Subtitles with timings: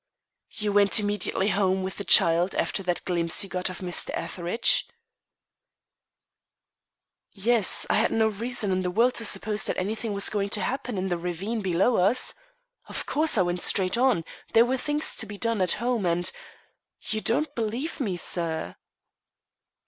[0.49, 4.09] "You went immediately home with the child after that glimpse you got of Mr.
[4.15, 4.87] Etheridge?"
[7.33, 10.61] "Yes; I had no reason in the world to suppose that anything was going to
[10.63, 12.33] happen in the ravine below us.
[12.87, 16.31] Of course, I went straight on; there were things to be done at home, and
[17.03, 18.77] you don't believe me, sir."